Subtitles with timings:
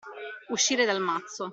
[0.47, 1.49] Uscire dal mazzo.